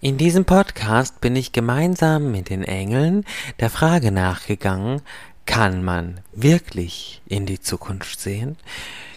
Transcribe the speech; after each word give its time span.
In 0.00 0.16
diesem 0.16 0.44
Podcast 0.44 1.20
bin 1.20 1.34
ich 1.34 1.50
gemeinsam 1.50 2.30
mit 2.30 2.50
den 2.50 2.62
Engeln 2.62 3.24
der 3.58 3.68
Frage 3.68 4.12
nachgegangen, 4.12 5.02
kann 5.44 5.82
man 5.82 6.20
wirklich 6.32 7.20
in 7.26 7.46
die 7.46 7.58
Zukunft 7.58 8.20
sehen? 8.20 8.56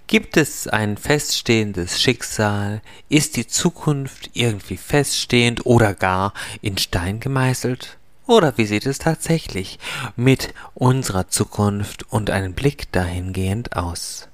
Gibt 0.07 0.37
es 0.37 0.67
ein 0.67 0.97
feststehendes 0.97 2.01
Schicksal? 2.01 2.81
Ist 3.09 3.37
die 3.37 3.45
Zukunft 3.45 4.31
irgendwie 4.33 4.77
feststehend 4.77 5.67
oder 5.67 5.93
gar 5.93 6.33
in 6.63 6.79
Stein 6.79 7.19
gemeißelt? 7.19 7.99
Oder 8.25 8.57
wie 8.57 8.65
sieht 8.65 8.87
es 8.87 8.97
tatsächlich 8.97 9.77
mit 10.15 10.51
unserer 10.73 11.27
Zukunft 11.27 12.11
und 12.11 12.31
einem 12.31 12.53
Blick 12.53 12.91
dahingehend 12.91 13.77
aus? 13.77 14.29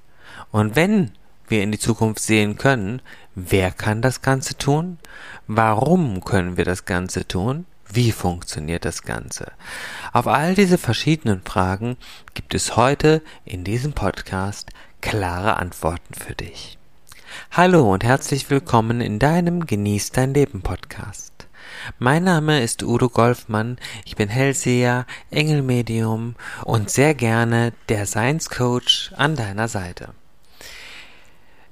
Und 0.51 0.77
wenn 0.77 1.11
wir 1.49 1.61
in 1.61 1.73
die 1.73 1.79
Zukunft 1.79 2.21
sehen 2.21 2.57
können, 2.57 3.01
wer 3.39 3.69
kann 3.69 4.01
das 4.01 4.23
Ganze 4.23 4.57
tun? 4.57 4.97
Warum 5.45 6.25
können 6.25 6.57
wir 6.57 6.65
das 6.65 6.85
Ganze 6.85 7.27
tun? 7.27 7.65
Wie 7.87 8.11
funktioniert 8.11 8.83
das 8.83 9.03
Ganze? 9.03 9.51
Auf 10.11 10.25
all 10.25 10.55
diese 10.55 10.79
verschiedenen 10.79 11.43
Fragen 11.43 11.97
gibt 12.33 12.55
es 12.55 12.75
heute 12.75 13.21
in 13.45 13.63
diesem 13.63 13.93
Podcast 13.93 14.71
klare 15.01 15.57
Antworten 15.57 16.15
für 16.15 16.33
dich. 16.33 16.79
Hallo 17.51 17.93
und 17.93 18.03
herzlich 18.03 18.49
willkommen 18.49 19.01
in 19.01 19.19
deinem 19.19 19.67
Genieß 19.67 20.11
dein 20.13 20.33
Leben 20.33 20.61
Podcast. 20.61 21.31
Mein 21.99 22.23
Name 22.23 22.63
ist 22.63 22.81
Udo 22.81 23.07
Golfmann, 23.07 23.77
ich 24.03 24.15
bin 24.15 24.29
Hellseher, 24.29 25.05
Engelmedium 25.29 26.33
und 26.63 26.89
sehr 26.89 27.13
gerne 27.13 27.71
der 27.87 28.07
Science 28.07 28.49
Coach 28.49 29.11
an 29.15 29.35
deiner 29.35 29.67
Seite. 29.67 30.09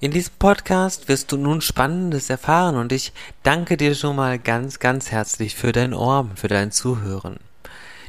In 0.05 0.12
diesem 0.12 0.36
Podcast 0.38 1.08
wirst 1.08 1.32
du 1.32 1.38
nun 1.38 1.62
Spannendes 1.62 2.30
erfahren 2.30 2.76
und 2.76 2.91
ich 2.91 3.12
danke 3.41 3.76
dir 3.76 3.96
schon 3.96 4.16
mal 4.16 4.38
ganz, 4.38 4.77
ganz 4.77 5.09
herzlich 5.09 5.55
für 5.55 5.72
dein 5.72 5.96
Ohr, 5.96 6.30
für 6.36 6.48
dein 6.48 6.72
Zuhören. 6.72 7.40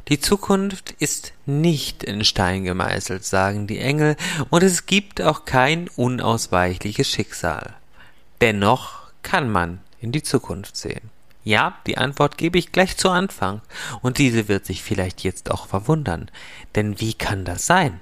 Die 0.07 0.19
Zukunft 0.19 0.91
ist 0.99 1.33
nicht 1.47 2.03
in 2.03 2.23
Stein 2.23 2.65
gemeißelt, 2.65 3.25
sagen 3.25 3.65
die 3.65 3.79
Engel, 3.79 4.15
und 4.51 4.61
es 4.61 4.85
gibt 4.85 5.23
auch 5.23 5.45
kein 5.45 5.89
unausweichliches 5.95 7.09
Schicksal. 7.09 7.73
Dennoch 8.41 9.09
kann 9.23 9.49
man 9.49 9.79
in 9.99 10.11
die 10.11 10.21
Zukunft 10.21 10.77
sehen. 10.77 11.09
Ja, 11.43 11.79
die 11.87 11.97
Antwort 11.97 12.37
gebe 12.37 12.59
ich 12.59 12.71
gleich 12.71 12.95
zu 12.95 13.09
Anfang, 13.09 13.61
und 14.03 14.19
diese 14.19 14.47
wird 14.47 14.67
sich 14.67 14.83
vielleicht 14.83 15.23
jetzt 15.23 15.49
auch 15.49 15.65
verwundern. 15.65 16.29
Denn 16.75 16.99
wie 16.99 17.15
kann 17.15 17.43
das 17.43 17.65
sein? 17.65 18.01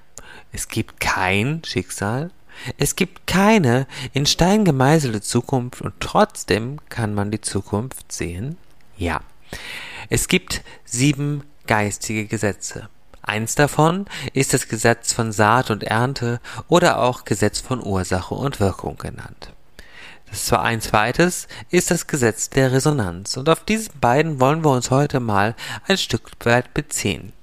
Es 0.51 0.67
gibt 0.67 0.99
kein 0.99 1.61
Schicksal, 1.63 2.31
es 2.77 2.95
gibt 2.95 3.27
keine 3.27 3.87
in 4.13 4.25
Stein 4.25 4.65
gemeißelte 4.65 5.21
Zukunft 5.21 5.81
und 5.81 5.93
trotzdem 5.99 6.79
kann 6.89 7.13
man 7.13 7.31
die 7.31 7.41
Zukunft 7.41 8.11
sehen? 8.11 8.57
Ja. 8.97 9.21
Es 10.09 10.27
gibt 10.27 10.63
sieben 10.85 11.43
geistige 11.67 12.25
Gesetze. 12.25 12.89
Eins 13.21 13.55
davon 13.55 14.05
ist 14.33 14.53
das 14.53 14.67
Gesetz 14.67 15.11
von 15.11 15.31
Saat 15.31 15.71
und 15.71 15.83
Ernte 15.83 16.39
oder 16.67 17.01
auch 17.01 17.25
Gesetz 17.25 17.59
von 17.59 17.83
Ursache 17.83 18.35
und 18.35 18.59
Wirkung 18.59 18.97
genannt. 18.97 19.51
Das 20.29 20.51
war 20.51 20.63
ein 20.63 20.81
zweites 20.81 21.47
ist 21.69 21.91
das 21.91 22.07
Gesetz 22.07 22.49
der 22.49 22.71
Resonanz 22.71 23.37
und 23.37 23.49
auf 23.49 23.63
diesen 23.63 23.99
beiden 23.99 24.39
wollen 24.39 24.63
wir 24.63 24.71
uns 24.71 24.91
heute 24.91 25.19
mal 25.19 25.55
ein 25.87 25.97
Stück 25.97 26.31
weit 26.43 26.73
beziehen. 26.73 27.33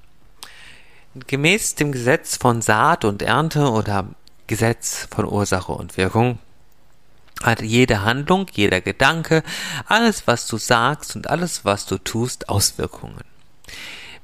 Gemäß 1.26 1.74
dem 1.74 1.92
Gesetz 1.92 2.36
von 2.36 2.62
Saat 2.62 3.04
und 3.04 3.22
Ernte 3.22 3.70
oder 3.70 4.06
Gesetz 4.52 5.08
von 5.10 5.24
Ursache 5.24 5.72
und 5.72 5.96
Wirkung 5.96 6.38
hat 7.42 7.62
jede 7.62 8.02
Handlung, 8.02 8.46
jeder 8.52 8.82
Gedanke, 8.82 9.42
alles, 9.86 10.26
was 10.26 10.46
du 10.46 10.58
sagst 10.58 11.16
und 11.16 11.30
alles, 11.30 11.64
was 11.64 11.86
du 11.86 11.96
tust, 11.96 12.50
Auswirkungen. 12.50 13.24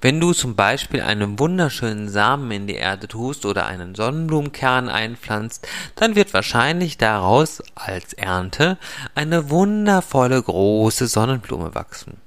Wenn 0.03 0.21
du 0.21 0.35
zum 0.35 0.55
Beispiel 0.55 1.01
einen 1.01 1.39
wunderschönen 1.39 2.11
Samen 2.11 2.51
in 2.51 2.67
die 2.67 2.75
Erde 2.75 3.09
tust 3.09 3.47
oder 3.47 3.65
einen 3.65 3.95
Sonnenblumenkern 3.95 4.91
einpflanzt, 4.91 5.67
dann 5.97 6.15
wird 6.15 6.35
wahrscheinlich 6.35 6.99
daraus 6.99 7.63
als 7.75 8.13
Ernte 8.13 8.77
eine 9.15 9.49
wundervolle 9.49 10.43
große 10.43 11.07
Sonnenblume 11.07 11.75
wachsen. 11.75 12.19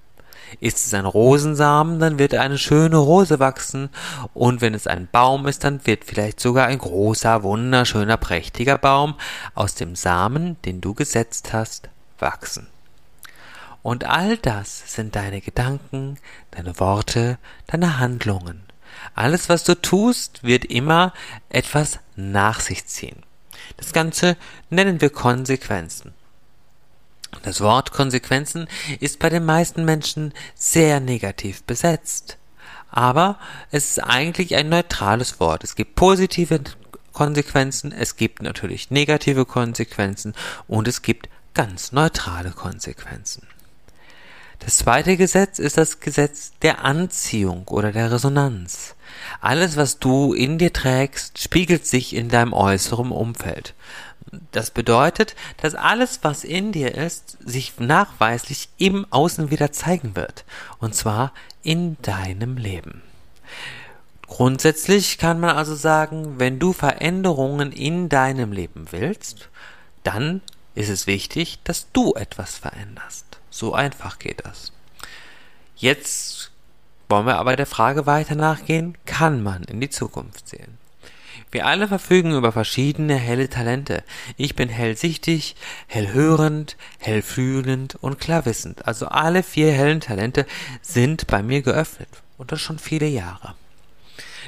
Ist 0.59 0.85
es 0.85 0.93
ein 0.93 1.05
Rosensamen, 1.05 1.99
dann 1.99 2.19
wird 2.19 2.33
eine 2.33 2.57
schöne 2.57 2.97
Rose 2.97 3.39
wachsen, 3.39 3.89
und 4.33 4.61
wenn 4.61 4.73
es 4.73 4.87
ein 4.87 5.07
Baum 5.11 5.47
ist, 5.47 5.63
dann 5.63 5.85
wird 5.85 6.03
vielleicht 6.05 6.39
sogar 6.39 6.67
ein 6.67 6.77
großer, 6.77 7.43
wunderschöner, 7.43 8.17
prächtiger 8.17 8.77
Baum 8.77 9.15
aus 9.55 9.75
dem 9.75 9.95
Samen, 9.95 10.57
den 10.63 10.81
du 10.81 10.93
gesetzt 10.93 11.53
hast, 11.53 11.89
wachsen. 12.19 12.67
Und 13.83 14.05
all 14.05 14.37
das 14.37 14.93
sind 14.93 15.15
deine 15.15 15.41
Gedanken, 15.41 16.17
deine 16.51 16.79
Worte, 16.79 17.39
deine 17.67 17.99
Handlungen. 17.99 18.63
Alles, 19.15 19.49
was 19.49 19.63
du 19.63 19.79
tust, 19.79 20.43
wird 20.43 20.65
immer 20.65 21.13
etwas 21.49 21.99
nach 22.15 22.59
sich 22.59 22.85
ziehen. 22.85 23.23
Das 23.77 23.93
Ganze 23.93 24.37
nennen 24.69 25.01
wir 25.01 25.09
Konsequenzen. 25.09 26.13
Das 27.43 27.61
Wort 27.61 27.91
Konsequenzen 27.91 28.67
ist 28.99 29.19
bei 29.19 29.29
den 29.29 29.45
meisten 29.45 29.85
Menschen 29.85 30.33
sehr 30.55 30.99
negativ 30.99 31.63
besetzt. 31.63 32.37
Aber 32.89 33.39
es 33.71 33.91
ist 33.91 33.99
eigentlich 34.03 34.55
ein 34.55 34.69
neutrales 34.69 35.39
Wort. 35.39 35.63
Es 35.63 35.75
gibt 35.75 35.95
positive 35.95 36.59
Konsequenzen, 37.13 37.91
es 37.91 38.15
gibt 38.15 38.41
natürlich 38.41 38.91
negative 38.91 39.45
Konsequenzen 39.45 40.33
und 40.67 40.87
es 40.87 41.01
gibt 41.01 41.29
ganz 41.53 41.91
neutrale 41.91 42.51
Konsequenzen. 42.51 43.47
Das 44.59 44.77
zweite 44.77 45.17
Gesetz 45.17 45.57
ist 45.57 45.77
das 45.77 46.01
Gesetz 46.01 46.51
der 46.61 46.85
Anziehung 46.85 47.67
oder 47.67 47.91
der 47.91 48.11
Resonanz. 48.11 48.95
Alles, 49.41 49.75
was 49.75 49.97
du 49.97 50.33
in 50.33 50.59
dir 50.59 50.71
trägst, 50.71 51.39
spiegelt 51.39 51.87
sich 51.87 52.15
in 52.15 52.29
deinem 52.29 52.53
äußeren 52.53 53.11
Umfeld. 53.11 53.73
Das 54.51 54.71
bedeutet, 54.71 55.35
dass 55.57 55.75
alles, 55.75 56.19
was 56.21 56.43
in 56.43 56.71
dir 56.71 56.95
ist, 56.95 57.37
sich 57.45 57.79
nachweislich 57.79 58.69
im 58.77 59.05
Außen 59.09 59.51
wieder 59.51 59.71
zeigen 59.71 60.15
wird. 60.15 60.45
Und 60.79 60.95
zwar 60.95 61.33
in 61.63 61.97
deinem 62.01 62.57
Leben. 62.57 63.01
Grundsätzlich 64.27 65.17
kann 65.17 65.41
man 65.41 65.57
also 65.57 65.75
sagen, 65.75 66.39
wenn 66.39 66.59
du 66.59 66.71
Veränderungen 66.71 67.73
in 67.73 68.07
deinem 68.07 68.53
Leben 68.53 68.85
willst, 68.91 69.49
dann 70.03 70.41
ist 70.73 70.89
es 70.89 71.05
wichtig, 71.05 71.59
dass 71.65 71.91
du 71.91 72.13
etwas 72.13 72.57
veränderst. 72.57 73.25
So 73.49 73.73
einfach 73.73 74.19
geht 74.19 74.45
das. 74.45 74.71
Jetzt 75.75 76.51
wollen 77.09 77.25
wir 77.25 77.39
aber 77.39 77.57
der 77.57 77.65
Frage 77.65 78.05
weiter 78.05 78.35
nachgehen, 78.35 78.97
kann 79.05 79.43
man 79.43 79.63
in 79.63 79.81
die 79.81 79.89
Zukunft 79.89 80.47
sehen? 80.47 80.77
Wir 81.51 81.65
alle 81.65 81.89
verfügen 81.89 82.33
über 82.33 82.53
verschiedene 82.53 83.15
helle 83.15 83.49
Talente. 83.49 84.03
Ich 84.37 84.55
bin 84.55 84.69
hellsichtig, 84.69 85.55
hellhörend, 85.87 86.77
hellfühlend 86.99 87.97
und 87.99 88.19
klarwissend. 88.19 88.87
Also 88.87 89.07
alle 89.07 89.43
vier 89.43 89.71
hellen 89.73 89.99
Talente 89.99 90.45
sind 90.81 91.27
bei 91.27 91.43
mir 91.43 91.61
geöffnet. 91.61 92.07
Und 92.37 92.53
das 92.53 92.61
schon 92.61 92.79
viele 92.79 93.07
Jahre. 93.07 93.55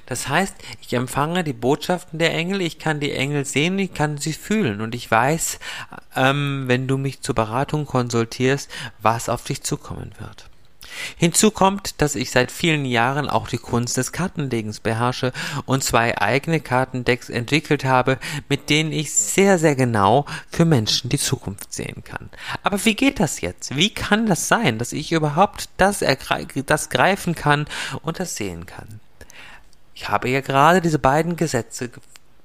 Das 0.06 0.28
heißt, 0.28 0.56
ich 0.82 0.94
empfange 0.94 1.44
die 1.44 1.54
Botschaften 1.54 2.20
der 2.20 2.34
Engel, 2.34 2.62
ich 2.62 2.80
kann 2.80 3.00
die 3.00 3.14
Engel 3.14 3.46
sehen, 3.46 3.80
ich 3.80 3.94
kann 3.94 4.18
sie 4.18 4.34
fühlen 4.34 4.82
und 4.82 4.96
ich 4.96 5.10
weiß, 5.10 5.60
ähm, 6.16 6.66
wenn 6.68 6.88
du 6.88 6.98
mich 6.98 7.22
zur 7.22 7.36
Beratung 7.36 7.86
konsultierst, 7.86 8.70
was 9.02 9.30
auf 9.30 9.44
dich 9.44 9.64
zukommen 9.64 10.12
wird. 10.20 10.50
Hinzu 11.18 11.52
kommt, 11.52 12.02
dass 12.02 12.16
ich 12.16 12.32
seit 12.32 12.52
vielen 12.52 12.86
Jahren 12.86 13.30
auch 13.30 13.48
die 13.48 13.58
Kunst 13.58 13.98
des 13.98 14.12
Kartenlegens 14.12 14.80
beherrsche 14.80 15.32
und 15.66 15.84
zwei 15.84 16.18
eigene 16.20 16.60
Kartendecks 16.60 17.30
entwickelt 17.30 17.86
habe, 17.86 18.18
mit 18.50 18.70
denen 18.70 18.92
ich 18.92 19.14
sehr, 19.14 19.60
sehr 19.60 19.76
genau 19.76 20.26
für 20.50 20.66
Menschen 20.66 21.10
die 21.10 21.20
Zukunft 21.20 21.74
sehen 21.74 22.04
kann. 22.04 22.30
Aber 22.64 22.84
wie 22.86 22.96
geht 22.96 23.20
das 23.20 23.42
jetzt? 23.42 23.76
Wie 23.76 23.90
kann 23.90 24.26
das 24.26 24.48
sein, 24.48 24.80
dass 24.80 24.94
ich 24.94 25.12
überhaupt 25.12 25.70
das, 25.78 26.04
das 26.66 26.90
greifen 26.90 27.36
kann 27.36 27.66
und 28.02 28.20
das 28.20 28.36
sehen 28.36 28.66
kann? 28.66 29.00
Ich 29.96 30.10
habe 30.10 30.30
ja 30.30 30.42
gerade 30.42 30.82
diese 30.82 31.00
beiden 31.00 31.36
Gesetze 31.36 31.90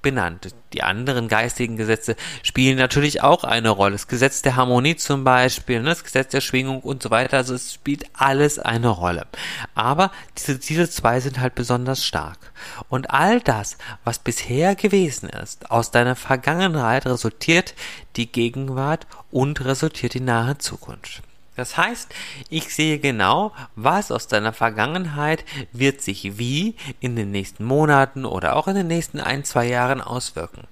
benannt. 0.02 0.54
Die 0.72 0.82
anderen 0.82 1.28
geistigen 1.28 1.76
Gesetze 1.76 2.16
spielen 2.42 2.78
natürlich 2.78 3.22
auch 3.22 3.44
eine 3.44 3.70
Rolle. 3.70 3.92
Das 3.92 4.06
Gesetz 4.06 4.42
der 4.42 4.56
Harmonie 4.56 4.96
zum 4.96 5.24
Beispiel, 5.24 5.80
ne, 5.80 5.90
das 5.90 6.04
Gesetz 6.04 6.30
der 6.30 6.40
Schwingung 6.40 6.80
und 6.80 7.02
so 7.02 7.10
weiter. 7.10 7.38
Also 7.38 7.54
es 7.54 7.74
spielt 7.74 8.04
alles 8.12 8.58
eine 8.58 8.88
Rolle. 8.88 9.26
Aber 9.74 10.10
diese, 10.36 10.58
diese 10.58 10.88
zwei 10.90 11.20
sind 11.20 11.40
halt 11.40 11.54
besonders 11.54 12.04
stark. 12.04 12.52
Und 12.88 13.10
all 13.10 13.40
das, 13.40 13.78
was 14.04 14.18
bisher 14.18 14.74
gewesen 14.74 15.28
ist, 15.28 15.70
aus 15.70 15.90
deiner 15.90 16.16
Vergangenheit 16.16 17.06
resultiert 17.06 17.74
die 18.16 18.30
Gegenwart 18.30 19.06
und 19.30 19.64
resultiert 19.64 20.14
die 20.14 20.20
nahe 20.20 20.58
Zukunft. 20.58 21.22
Das 21.58 21.76
heißt, 21.76 22.14
ich 22.50 22.72
sehe 22.72 23.00
genau, 23.00 23.52
was 23.74 24.12
aus 24.12 24.28
deiner 24.28 24.52
Vergangenheit 24.52 25.44
wird 25.72 26.00
sich 26.00 26.38
wie 26.38 26.76
in 27.00 27.16
den 27.16 27.32
nächsten 27.32 27.64
Monaten 27.64 28.24
oder 28.24 28.54
auch 28.54 28.68
in 28.68 28.76
den 28.76 28.86
nächsten 28.86 29.18
ein, 29.18 29.42
zwei 29.42 29.66
Jahren 29.66 30.00
auswirken. 30.00 30.68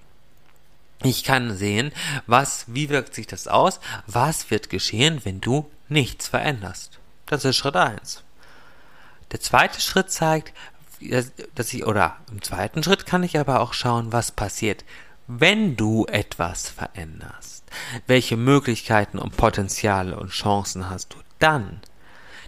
Ich 1.03 1.25
kann 1.25 1.57
sehen, 1.57 1.91
was, 2.29 2.67
wie 2.69 2.89
wirkt 2.89 3.17
sich 3.17 3.27
das 3.27 3.49
aus, 3.49 3.81
was 4.07 4.53
wird 4.53 4.71
geschehen, 4.71 5.23
wenn 5.25 5.41
du 5.41 5.69
nichts 5.89 6.29
veränderst. 6.29 7.01
Das 7.27 7.45
ist 7.45 7.57
Schritt 7.57 7.75
eins. 7.75 8.23
Der 9.33 9.41
zweite 9.41 9.81
Schritt 9.81 10.13
zeigt, 10.13 10.55
dass 11.57 11.75
ich, 11.75 11.85
oder 11.85 12.17
im 12.31 12.43
zweiten 12.43 12.85
Schritt 12.85 13.07
kann 13.07 13.25
ich 13.25 13.37
aber 13.41 13.59
auch 13.59 13.73
schauen, 13.73 14.13
was 14.13 14.31
passiert, 14.31 14.85
wenn 15.27 15.77
du 15.77 16.07
etwas 16.07 16.69
veränderst. 16.69 17.65
Welche 18.07 18.37
Möglichkeiten 18.37 19.19
und 19.19 19.37
Potenziale 19.37 20.19
und 20.19 20.31
Chancen 20.31 20.89
hast 20.89 21.13
du 21.15 21.19
dann? 21.39 21.81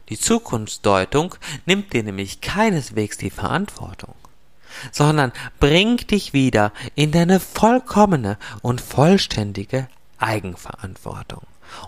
Die 0.09 0.19
Zukunftsdeutung 0.19 1.35
nimmt 1.67 1.93
dir 1.93 2.03
nämlich 2.03 2.41
keineswegs 2.41 3.19
die 3.19 3.31
Verantwortung 3.31 4.15
sondern 4.93 5.33
bringt 5.61 6.11
dich 6.11 6.33
wieder 6.33 6.73
in 6.95 7.13
deine 7.13 7.41
vollkommene 7.41 8.39
und 8.63 8.81
vollständige 8.81 9.89
Eigenverantwortung. 10.19 11.43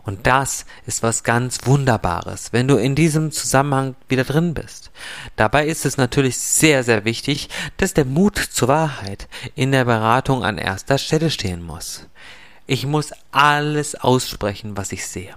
Und 0.04 0.26
das 0.26 0.66
ist 0.86 1.02
was 1.02 1.22
ganz 1.22 1.58
Wunderbares, 1.64 2.52
wenn 2.52 2.68
du 2.68 2.76
in 2.76 2.94
diesem 2.94 3.32
Zusammenhang 3.32 3.94
wieder 4.08 4.24
drin 4.24 4.54
bist. 4.54 4.90
Dabei 5.36 5.66
ist 5.66 5.86
es 5.86 5.96
natürlich 5.96 6.38
sehr, 6.38 6.84
sehr 6.84 7.04
wichtig, 7.04 7.48
dass 7.76 7.94
der 7.94 8.04
Mut 8.04 8.38
zur 8.38 8.68
Wahrheit 8.68 9.28
in 9.54 9.72
der 9.72 9.84
Beratung 9.84 10.44
an 10.44 10.58
erster 10.58 10.98
Stelle 10.98 11.30
stehen 11.30 11.62
muss. 11.62 12.06
Ich 12.66 12.86
muss 12.86 13.12
alles 13.32 13.94
aussprechen, 13.96 14.76
was 14.76 14.92
ich 14.92 15.06
sehe. 15.06 15.34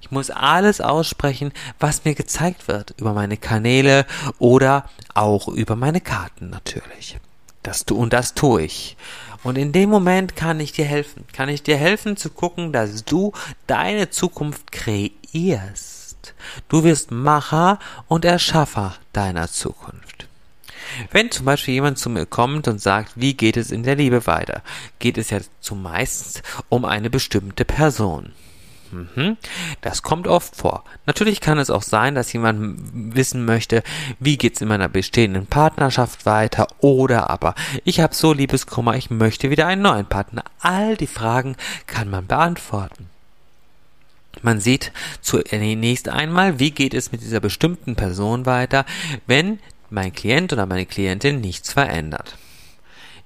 Ich 0.00 0.10
muss 0.10 0.30
alles 0.30 0.80
aussprechen, 0.80 1.52
was 1.78 2.04
mir 2.04 2.14
gezeigt 2.14 2.68
wird 2.68 2.94
über 2.98 3.12
meine 3.12 3.36
Kanäle 3.36 4.06
oder 4.38 4.84
auch 5.14 5.48
über 5.48 5.76
meine 5.76 6.00
Karten 6.00 6.50
natürlich. 6.50 7.18
Das 7.62 7.84
tu 7.84 7.96
und 7.96 8.12
das 8.12 8.34
tue 8.34 8.62
ich. 8.62 8.96
Und 9.42 9.56
in 9.56 9.72
dem 9.72 9.88
Moment 9.88 10.36
kann 10.36 10.60
ich 10.60 10.72
dir 10.72 10.84
helfen. 10.84 11.24
Kann 11.32 11.48
ich 11.48 11.62
dir 11.62 11.76
helfen 11.76 12.16
zu 12.16 12.30
gucken, 12.30 12.72
dass 12.72 13.04
du 13.04 13.32
deine 13.66 14.10
Zukunft 14.10 14.70
kreierst. 14.70 16.34
Du 16.68 16.84
wirst 16.84 17.10
Macher 17.10 17.78
und 18.06 18.24
Erschaffer 18.24 18.94
deiner 19.12 19.48
Zukunft. 19.48 20.26
Wenn 21.10 21.30
zum 21.30 21.46
Beispiel 21.46 21.74
jemand 21.74 21.98
zu 21.98 22.10
mir 22.10 22.26
kommt 22.26 22.68
und 22.68 22.80
sagt, 22.80 23.12
wie 23.14 23.34
geht 23.34 23.56
es 23.56 23.70
in 23.70 23.82
der 23.82 23.96
Liebe 23.96 24.26
weiter, 24.26 24.62
geht 24.98 25.18
es 25.18 25.30
ja 25.30 25.38
zumeist 25.60 26.42
um 26.68 26.84
eine 26.84 27.10
bestimmte 27.10 27.64
Person. 27.64 28.32
Mhm. 28.92 29.36
Das 29.80 30.02
kommt 30.02 30.26
oft 30.26 30.56
vor. 30.56 30.84
Natürlich 31.06 31.40
kann 31.40 31.58
es 31.58 31.70
auch 31.70 31.82
sein, 31.82 32.14
dass 32.14 32.32
jemand 32.32 32.80
wissen 32.92 33.44
möchte, 33.44 33.82
wie 34.18 34.36
geht's 34.36 34.60
in 34.60 34.68
meiner 34.68 34.88
bestehenden 34.88 35.46
Partnerschaft 35.46 36.26
weiter 36.26 36.68
oder 36.78 37.30
aber 37.30 37.54
ich 37.84 38.00
habe 38.00 38.14
so 38.14 38.32
Liebeskummer, 38.32 38.96
ich 38.96 39.10
möchte 39.10 39.50
wieder 39.50 39.66
einen 39.66 39.82
neuen 39.82 40.06
Partner. 40.06 40.44
All 40.60 40.96
die 40.96 41.06
Fragen 41.06 41.56
kann 41.86 42.10
man 42.10 42.26
beantworten. 42.26 43.08
Man 44.42 44.60
sieht 44.60 44.92
zunächst 45.20 46.08
einmal, 46.08 46.58
wie 46.58 46.70
geht 46.70 46.94
es 46.94 47.12
mit 47.12 47.20
dieser 47.20 47.40
bestimmten 47.40 47.96
Person 47.96 48.46
weiter, 48.46 48.86
wenn 49.26 49.58
mein 49.90 50.12
Klient 50.12 50.52
oder 50.52 50.66
meine 50.66 50.86
Klientin 50.86 51.40
nichts 51.40 51.72
verändert. 51.72 52.36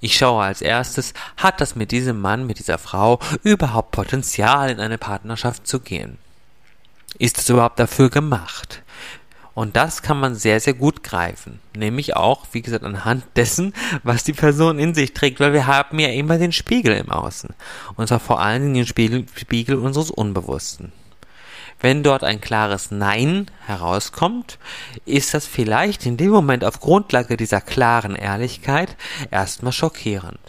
Ich 0.05 0.19
schaue 0.19 0.45
als 0.45 0.61
erstes, 0.61 1.15
hat 1.39 1.63
das 1.63 1.77
mit 1.77 1.91
diesem 1.91 2.21
Mann, 2.21 2.47
mit 2.47 2.59
dieser 2.59 2.77
Frau 2.77 3.21
überhaupt 3.43 3.91
Potenzial, 3.93 4.69
in 4.69 4.79
eine 4.79 4.99
Partnerschaft 4.99 5.67
zu 5.67 5.81
gehen? 5.81 6.19
Ist 7.19 7.39
es 7.39 7.49
überhaupt 7.49 7.79
dafür 7.79 8.11
gemacht? 8.11 8.83
Und 9.55 9.77
das 9.77 10.03
kann 10.03 10.21
man 10.21 10.35
sehr, 10.35 10.61
sehr 10.61 10.75
gut 10.75 11.03
greifen. 11.05 11.59
Nämlich 11.75 12.17
auch, 12.17 12.45
wie 12.53 12.61
gesagt, 12.61 12.85
anhand 12.85 13.25
dessen, 13.37 13.73
was 14.03 14.25
die 14.25 14.35
Person 14.35 14.79
in 14.79 14.93
sich 14.93 15.15
trägt, 15.15 15.41
weil 15.41 15.55
wir 15.55 15.67
haben 15.67 15.99
ja 15.99 16.09
immer 16.09 16.37
den 16.37 16.53
Spiegel 16.53 16.95
im 16.99 17.11
Außen. 17.11 17.55
Und 17.97 18.07
zwar 18.07 18.21
vor 18.21 18.41
allen 18.41 18.61
Dingen 18.61 18.75
den 18.75 18.87
Spiegel, 18.87 19.25
Spiegel 19.37 19.77
unseres 19.77 20.11
Unbewussten. 20.11 20.93
Wenn 21.85 22.03
dort 22.03 22.25
ein 22.25 22.41
klares 22.41 22.91
Nein 22.91 23.51
herauskommt, 23.67 24.59
ist 25.05 25.35
das 25.35 25.45
vielleicht 25.45 26.07
in 26.07 26.17
dem 26.17 26.31
Moment 26.31 26.65
auf 26.65 26.81
Grundlage 26.81 27.37
dieser 27.37 27.61
klaren 27.61 28.17
Ehrlichkeit 28.17 28.97
erstmal 29.31 29.73
schockierend. 29.73 30.41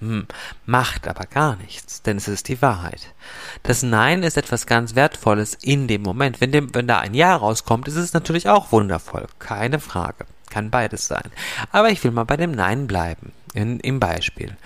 Hm, 0.00 0.26
macht 0.66 1.06
aber 1.06 1.26
gar 1.26 1.54
nichts, 1.54 2.02
denn 2.02 2.16
es 2.16 2.26
ist 2.26 2.48
die 2.48 2.60
Wahrheit. 2.62 3.14
Das 3.62 3.84
Nein 3.84 4.24
ist 4.24 4.36
etwas 4.36 4.66
ganz 4.66 4.96
Wertvolles 4.96 5.54
in 5.54 5.86
dem 5.86 6.02
Moment. 6.02 6.40
Wenn, 6.40 6.50
dem, 6.50 6.74
wenn 6.74 6.88
da 6.88 6.98
ein 6.98 7.14
Ja 7.14 7.36
rauskommt, 7.36 7.86
ist 7.86 7.94
es 7.94 8.12
natürlich 8.12 8.48
auch 8.48 8.72
wundervoll, 8.72 9.28
keine 9.38 9.78
Frage. 9.78 10.26
Kann 10.50 10.68
beides 10.68 11.06
sein. 11.06 11.30
Aber 11.70 11.90
ich 11.90 12.02
will 12.02 12.10
mal 12.10 12.24
bei 12.24 12.36
dem 12.36 12.50
Nein 12.50 12.88
bleiben. 12.88 13.30
In, 13.52 13.80
Im 13.80 13.98
Beispiel. 13.98 14.56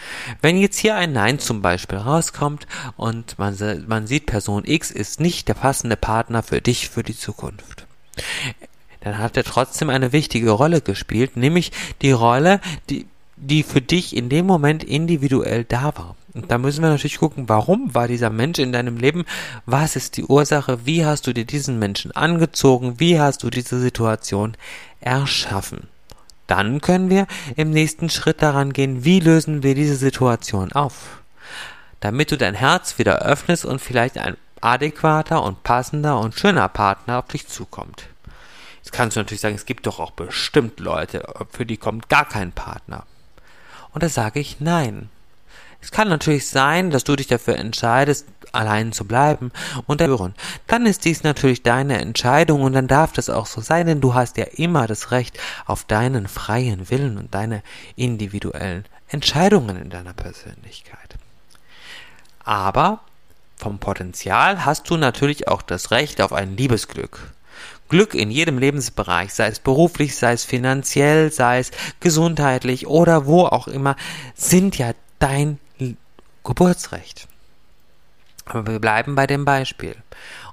Wenn 0.42 0.58
jetzt 0.58 0.78
hier 0.78 0.94
ein 0.94 1.12
Nein 1.12 1.38
zum 1.38 1.62
Beispiel 1.62 1.98
rauskommt 1.98 2.66
und 2.96 3.38
man, 3.38 3.56
man 3.86 4.06
sieht, 4.06 4.26
Person 4.26 4.64
X 4.66 4.90
ist 4.90 5.20
nicht 5.20 5.48
der 5.48 5.54
passende 5.54 5.96
Partner 5.96 6.42
für 6.42 6.60
dich 6.60 6.90
für 6.90 7.02
die 7.02 7.16
Zukunft, 7.16 7.86
dann 9.00 9.18
hat 9.18 9.36
er 9.36 9.44
trotzdem 9.44 9.88
eine 9.88 10.12
wichtige 10.12 10.50
Rolle 10.50 10.82
gespielt, 10.82 11.36
nämlich 11.36 11.72
die 12.02 12.12
Rolle, 12.12 12.60
die, 12.90 13.06
die 13.36 13.62
für 13.62 13.80
dich 13.80 14.14
in 14.14 14.28
dem 14.28 14.44
Moment 14.46 14.84
individuell 14.84 15.64
da 15.64 15.96
war. 15.96 16.16
Und 16.34 16.50
da 16.50 16.58
müssen 16.58 16.82
wir 16.82 16.90
natürlich 16.90 17.18
gucken, 17.18 17.48
warum 17.48 17.94
war 17.94 18.08
dieser 18.08 18.28
Mensch 18.28 18.58
in 18.58 18.72
deinem 18.72 18.96
Leben? 18.96 19.24
Was 19.66 19.94
ist 19.94 20.16
die 20.16 20.24
Ursache? 20.24 20.84
Wie 20.84 21.06
hast 21.06 21.26
du 21.26 21.32
dir 21.32 21.44
diesen 21.44 21.78
Menschen 21.78 22.12
angezogen? 22.12 22.98
Wie 22.98 23.20
hast 23.20 23.44
du 23.44 23.50
diese 23.50 23.78
Situation 23.78 24.56
erschaffen? 25.00 25.88
Dann 26.46 26.80
können 26.80 27.10
wir 27.10 27.26
im 27.56 27.70
nächsten 27.70 28.10
Schritt 28.10 28.42
daran 28.42 28.72
gehen, 28.72 29.04
wie 29.04 29.20
lösen 29.20 29.62
wir 29.62 29.74
diese 29.74 29.96
Situation 29.96 30.72
auf. 30.72 31.22
Damit 32.00 32.30
du 32.30 32.36
dein 32.36 32.54
Herz 32.54 32.98
wieder 32.98 33.20
öffnest 33.22 33.64
und 33.64 33.80
vielleicht 33.80 34.18
ein 34.18 34.36
adäquater 34.60 35.42
und 35.42 35.62
passender 35.62 36.18
und 36.18 36.38
schöner 36.38 36.68
Partner 36.68 37.18
auf 37.18 37.28
dich 37.28 37.46
zukommt. 37.48 38.08
Jetzt 38.78 38.92
kannst 38.92 39.16
du 39.16 39.20
natürlich 39.20 39.40
sagen, 39.40 39.54
es 39.54 39.66
gibt 39.66 39.86
doch 39.86 39.98
auch 40.00 40.10
bestimmt 40.10 40.80
Leute, 40.80 41.26
für 41.50 41.64
die 41.64 41.78
kommt 41.78 42.08
gar 42.08 42.26
kein 42.26 42.52
Partner. 42.52 43.04
Und 43.92 44.02
da 44.02 44.08
sage 44.08 44.40
ich 44.40 44.60
nein. 44.60 45.08
Es 45.84 45.90
kann 45.90 46.08
natürlich 46.08 46.48
sein, 46.48 46.90
dass 46.90 47.04
du 47.04 47.14
dich 47.14 47.26
dafür 47.26 47.56
entscheidest, 47.56 48.26
allein 48.52 48.92
zu 48.92 49.04
bleiben 49.04 49.52
und 49.86 50.00
hören. 50.00 50.34
Dann 50.66 50.86
ist 50.86 51.04
dies 51.04 51.24
natürlich 51.24 51.62
deine 51.62 52.00
Entscheidung 52.00 52.62
und 52.62 52.72
dann 52.72 52.88
darf 52.88 53.12
das 53.12 53.28
auch 53.28 53.44
so 53.44 53.60
sein, 53.60 53.86
denn 53.86 54.00
du 54.00 54.14
hast 54.14 54.38
ja 54.38 54.46
immer 54.54 54.86
das 54.86 55.10
Recht 55.10 55.38
auf 55.66 55.84
deinen 55.84 56.26
freien 56.26 56.88
Willen 56.88 57.18
und 57.18 57.34
deine 57.34 57.62
individuellen 57.96 58.86
Entscheidungen 59.08 59.76
in 59.76 59.90
deiner 59.90 60.14
Persönlichkeit. 60.14 61.16
Aber 62.44 63.00
vom 63.56 63.78
Potenzial 63.78 64.64
hast 64.64 64.88
du 64.88 64.96
natürlich 64.96 65.48
auch 65.48 65.60
das 65.60 65.90
Recht 65.90 66.22
auf 66.22 66.32
ein 66.32 66.56
Liebesglück. 66.56 67.34
Glück 67.90 68.14
in 68.14 68.30
jedem 68.30 68.56
Lebensbereich, 68.56 69.34
sei 69.34 69.48
es 69.48 69.58
beruflich, 69.58 70.16
sei 70.16 70.32
es 70.32 70.44
finanziell, 70.44 71.30
sei 71.30 71.58
es 71.58 71.72
gesundheitlich 72.00 72.86
oder 72.86 73.26
wo 73.26 73.42
auch 73.44 73.68
immer, 73.68 73.96
sind 74.34 74.78
ja 74.78 74.92
dein 75.18 75.58
Geburtsrecht. 76.44 77.26
Aber 78.46 78.66
wir 78.66 78.78
bleiben 78.78 79.14
bei 79.14 79.26
dem 79.26 79.44
Beispiel. 79.44 79.96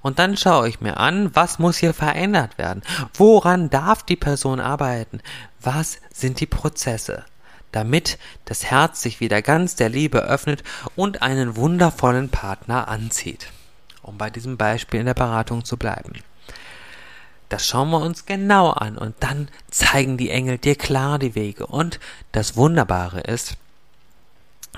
Und 0.02 0.18
dann 0.18 0.38
schaue 0.38 0.70
ich 0.70 0.82
mir 0.82 0.98
an, 0.98 1.36
was 1.36 1.60
muss 1.60 1.78
hier 1.78 1.94
verändert 1.94 2.58
werden? 2.58 2.82
Woran 3.14 3.70
darf 3.70 4.04
die 4.04 4.16
Person 4.16 4.60
arbeiten? 4.60 5.22
Was 5.62 5.98
sind 6.12 6.40
die 6.40 6.46
Prozesse? 6.48 7.26
Damit 7.72 8.18
das 8.46 8.66
Herz 8.66 9.02
sich 9.02 9.20
wieder 9.20 9.42
ganz 9.42 9.76
der 9.76 9.90
Liebe 9.90 10.20
öffnet 10.20 10.64
und 10.96 11.22
einen 11.22 11.56
wundervollen 11.56 12.30
Partner 12.30 12.88
anzieht. 12.88 13.48
Um 14.02 14.18
bei 14.18 14.30
diesem 14.30 14.58
Beispiel 14.58 15.02
in 15.02 15.06
der 15.06 15.14
Beratung 15.14 15.64
zu 15.64 15.78
bleiben. 15.78 16.14
Das 17.50 17.68
schauen 17.68 17.90
wir 17.90 18.00
uns 18.00 18.26
genau 18.26 18.70
an 18.70 18.98
und 18.98 19.14
dann 19.20 19.50
zeigen 19.70 20.16
die 20.16 20.30
Engel 20.30 20.58
dir 20.58 20.76
klar 20.76 21.20
die 21.20 21.36
Wege. 21.36 21.68
Und 21.68 22.00
das 22.32 22.56
Wunderbare 22.56 23.20
ist, 23.20 23.58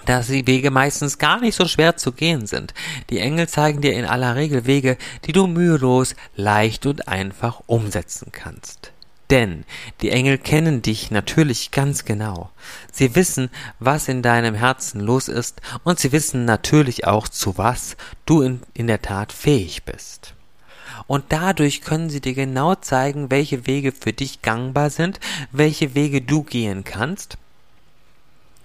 dass 0.05 0.27
die 0.27 0.47
Wege 0.47 0.71
meistens 0.71 1.17
gar 1.17 1.39
nicht 1.39 1.55
so 1.55 1.65
schwer 1.67 1.97
zu 1.97 2.11
gehen 2.11 2.45
sind. 2.45 2.73
Die 3.09 3.19
Engel 3.19 3.47
zeigen 3.47 3.81
dir 3.81 3.93
in 3.93 4.05
aller 4.05 4.35
Regel 4.35 4.65
Wege, 4.65 4.97
die 5.25 5.31
du 5.31 5.47
mühelos, 5.47 6.15
leicht 6.35 6.85
und 6.85 7.07
einfach 7.07 7.61
umsetzen 7.67 8.31
kannst. 8.31 8.91
Denn 9.29 9.63
die 10.01 10.11
Engel 10.11 10.37
kennen 10.37 10.81
dich 10.81 11.09
natürlich 11.09 11.71
ganz 11.71 12.05
genau. 12.05 12.51
Sie 12.91 13.15
wissen, 13.15 13.49
was 13.79 14.07
in 14.07 14.21
deinem 14.21 14.53
Herzen 14.53 14.99
los 14.99 15.27
ist, 15.27 15.61
und 15.83 15.99
sie 15.99 16.11
wissen 16.11 16.45
natürlich 16.45 17.07
auch, 17.07 17.27
zu 17.27 17.57
was 17.57 17.95
du 18.25 18.41
in, 18.41 18.61
in 18.73 18.87
der 18.87 19.01
Tat 19.01 19.31
fähig 19.31 19.85
bist. 19.85 20.35
Und 21.07 21.25
dadurch 21.29 21.81
können 21.81 22.09
sie 22.09 22.21
dir 22.21 22.33
genau 22.33 22.75
zeigen, 22.75 23.31
welche 23.31 23.65
Wege 23.65 23.91
für 23.91 24.13
dich 24.13 24.41
gangbar 24.41 24.89
sind, 24.89 25.19
welche 25.51 25.95
Wege 25.95 26.21
du 26.21 26.43
gehen 26.43 26.83
kannst, 26.83 27.37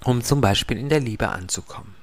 um 0.04 0.22
zum 0.22 0.40
Beispiel 0.40 0.78
in 0.78 0.88
der 0.88 1.00
Liebe 1.00 1.28
anzukommen. 1.28 1.98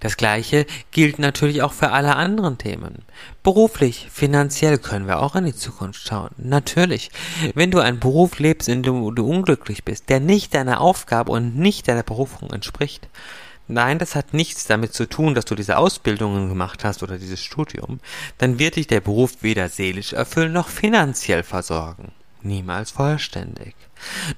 Das 0.00 0.16
gleiche 0.16 0.66
gilt 0.90 1.18
natürlich 1.18 1.62
auch 1.62 1.72
für 1.72 1.90
alle 1.90 2.16
anderen 2.16 2.58
Themen. 2.58 3.02
Beruflich, 3.42 4.08
finanziell 4.10 4.78
können 4.78 5.06
wir 5.06 5.20
auch 5.20 5.36
in 5.36 5.44
die 5.44 5.54
Zukunft 5.54 6.06
schauen. 6.06 6.30
Natürlich. 6.38 7.10
Wenn 7.54 7.70
du 7.70 7.80
einen 7.80 8.00
Beruf 8.00 8.38
lebst, 8.38 8.68
in 8.68 8.82
dem 8.82 9.14
du 9.14 9.28
unglücklich 9.28 9.84
bist, 9.84 10.08
der 10.08 10.20
nicht 10.20 10.54
deiner 10.54 10.80
Aufgabe 10.80 11.32
und 11.32 11.56
nicht 11.56 11.88
deiner 11.88 12.02
Berufung 12.02 12.50
entspricht, 12.50 13.08
nein, 13.68 13.98
das 13.98 14.14
hat 14.14 14.34
nichts 14.34 14.66
damit 14.66 14.94
zu 14.94 15.08
tun, 15.08 15.34
dass 15.34 15.44
du 15.44 15.54
diese 15.54 15.76
Ausbildungen 15.76 16.48
gemacht 16.48 16.84
hast 16.84 17.02
oder 17.02 17.18
dieses 17.18 17.40
Studium, 17.40 18.00
dann 18.38 18.58
wird 18.58 18.76
dich 18.76 18.86
der 18.86 19.00
Beruf 19.00 19.42
weder 19.42 19.68
seelisch 19.68 20.12
erfüllen 20.12 20.52
noch 20.52 20.68
finanziell 20.68 21.42
versorgen. 21.42 22.12
Niemals 22.42 22.90
vollständig. 22.90 23.74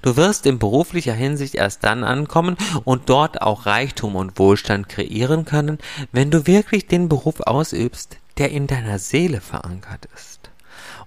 Du 0.01 0.15
wirst 0.17 0.45
in 0.45 0.59
beruflicher 0.59 1.13
Hinsicht 1.13 1.55
erst 1.55 1.83
dann 1.83 2.03
ankommen 2.03 2.57
und 2.83 3.09
dort 3.09 3.41
auch 3.41 3.65
Reichtum 3.65 4.15
und 4.15 4.37
Wohlstand 4.39 4.89
kreieren 4.89 5.45
können, 5.45 5.79
wenn 6.11 6.31
du 6.31 6.47
wirklich 6.47 6.87
den 6.87 7.09
Beruf 7.09 7.39
ausübst, 7.41 8.17
der 8.37 8.51
in 8.51 8.67
deiner 8.67 8.99
Seele 8.99 9.41
verankert 9.41 10.07
ist. 10.15 10.49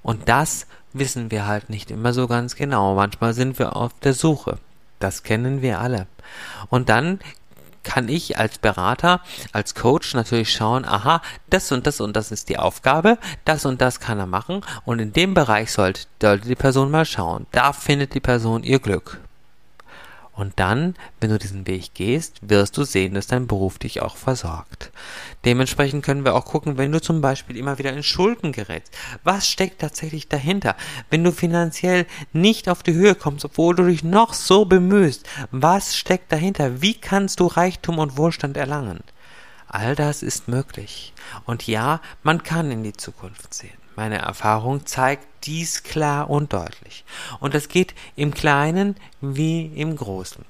Und 0.03 0.29
das 0.29 0.67
wissen 0.93 1.31
wir 1.31 1.47
halt 1.47 1.71
nicht 1.71 1.91
immer 1.91 2.13
so 2.13 2.27
ganz 2.27 2.57
genau. 2.57 2.95
Manchmal 2.95 3.35
sind 3.35 3.59
wir 3.59 3.77
auf 3.77 3.93
der 4.03 4.15
Suche. 4.15 4.59
Das 4.99 5.23
kennen 5.23 5.63
wir 5.63 5.81
alle. 5.81 6.07
Und 6.71 6.89
dann 6.89 7.21
kann 7.89 8.11
ich 8.11 8.37
als 8.37 8.59
Berater, 8.59 9.23
als 9.53 9.75
Coach 9.75 10.13
natürlich 10.13 10.53
schauen, 10.53 10.85
aha, 10.85 11.23
das 11.49 11.73
und 11.73 11.87
das 11.87 12.03
und 12.03 12.15
das 12.15 12.31
ist 12.31 12.51
die 12.51 12.59
Aufgabe, 12.59 13.17
das 13.47 13.65
und 13.65 13.81
das 13.81 13.99
kann 13.99 14.19
er 14.19 14.27
machen 14.27 14.61
und 14.85 14.99
in 14.99 15.15
dem 15.15 15.33
Bereich 15.33 15.73
sollte, 15.73 16.03
sollte 16.21 16.49
die 16.49 16.55
Person 16.55 16.91
mal 16.91 17.07
schauen. 17.07 17.47
Da 17.51 17.73
findet 17.73 18.13
die 18.13 18.21
Person 18.21 18.63
ihr 18.63 18.79
Glück. 18.79 19.23
Und 20.39 20.53
dann, 20.61 20.95
wenn 21.21 21.31
du 21.31 21.39
diesen 21.39 21.67
Weg 21.67 21.95
gehst, 21.95 22.39
wirst 22.43 22.77
du 22.77 22.85
sehen, 22.85 23.15
dass 23.15 23.27
dein 23.27 23.49
Beruf 23.49 23.81
dich 23.81 24.03
auch 24.03 24.17
versorgt. 24.17 24.93
Dementsprechend 25.45 26.05
können 26.05 26.25
wir 26.25 26.37
auch 26.37 26.45
gucken, 26.45 26.79
wenn 26.79 26.93
du 26.93 27.01
zum 27.01 27.21
Beispiel 27.21 27.57
immer 27.57 27.79
wieder 27.79 27.93
in 27.93 28.05
Schulden 28.05 28.53
gerätst. 28.53 28.97
Was 29.25 29.49
steckt 29.49 29.81
tatsächlich 29.81 30.29
dahinter? 30.29 30.77
Wenn 31.11 31.25
du 31.25 31.33
finanziell 31.33 32.07
nicht 32.33 32.69
auf 32.69 32.85
die 32.85 32.95
Höhe 32.95 33.17
kommst, 33.17 33.45
obwohl 33.47 33.75
du 33.75 33.87
dich 33.87 34.05
noch 34.05 34.33
so 34.33 34.65
bemühst, 34.65 35.29
was 35.51 35.97
steckt 35.97 36.31
dahinter? 36.31 36.81
Wie 36.81 36.95
kannst 36.95 37.41
du 37.41 37.47
Reichtum 37.47 37.99
und 37.99 38.17
Wohlstand 38.17 38.57
erlangen? 38.57 39.01
All 39.67 39.97
das 39.97 40.23
ist 40.23 40.47
möglich. 40.47 41.15
Und 41.47 41.67
ja, 41.67 42.01
man 42.23 42.45
kann 42.45 42.71
in 42.71 42.85
die 42.85 42.93
Zukunft 42.93 43.53
sehen. 43.53 43.88
Meine 43.99 44.19
Erfahrung 44.19 44.87
zeigt 44.87 45.27
dies 45.43 45.83
klar 45.83 46.31
und 46.31 46.53
deutlich. 46.53 47.05
Und 47.41 47.55
das 47.55 47.67
geht 47.67 47.97
im 48.15 48.33
Kleinen 48.33 48.95
wie 49.21 49.67
im 49.75 49.97
Großen. 49.97 50.45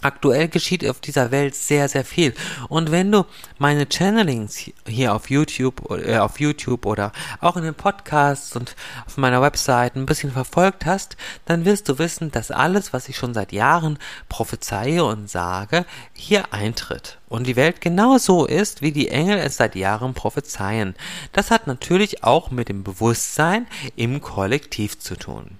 Aktuell 0.00 0.48
geschieht 0.48 0.88
auf 0.88 1.00
dieser 1.00 1.32
Welt 1.32 1.56
sehr, 1.56 1.88
sehr 1.88 2.04
viel. 2.04 2.32
Und 2.68 2.92
wenn 2.92 3.10
du 3.10 3.24
meine 3.58 3.88
Channelings 3.88 4.70
hier 4.86 5.14
auf 5.14 5.28
YouTube, 5.28 5.90
äh, 5.90 6.18
auf 6.18 6.38
YouTube 6.38 6.86
oder 6.86 7.12
auch 7.40 7.56
in 7.56 7.64
den 7.64 7.74
Podcasts 7.74 8.54
und 8.54 8.76
auf 9.06 9.16
meiner 9.16 9.42
Website 9.42 9.96
ein 9.96 10.06
bisschen 10.06 10.30
verfolgt 10.30 10.86
hast, 10.86 11.16
dann 11.46 11.64
wirst 11.64 11.88
du 11.88 11.98
wissen, 11.98 12.30
dass 12.30 12.52
alles, 12.52 12.92
was 12.92 13.08
ich 13.08 13.16
schon 13.16 13.34
seit 13.34 13.52
Jahren 13.52 13.98
prophezeie 14.28 15.04
und 15.04 15.28
sage, 15.28 15.84
hier 16.12 16.52
eintritt. 16.52 17.18
Und 17.28 17.46
die 17.46 17.56
Welt 17.56 17.80
genau 17.80 18.18
so 18.18 18.46
ist, 18.46 18.80
wie 18.82 18.92
die 18.92 19.08
Engel 19.08 19.38
es 19.38 19.56
seit 19.56 19.74
Jahren 19.74 20.14
prophezeien. 20.14 20.94
Das 21.32 21.50
hat 21.50 21.66
natürlich 21.66 22.22
auch 22.22 22.50
mit 22.50 22.68
dem 22.68 22.84
Bewusstsein 22.84 23.66
im 23.96 24.20
Kollektiv 24.20 24.98
zu 24.98 25.16
tun. 25.16 25.58